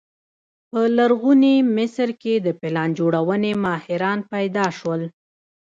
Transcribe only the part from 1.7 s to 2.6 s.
مصر کې د